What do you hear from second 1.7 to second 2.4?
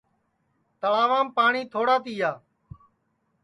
تھوڑا تِیا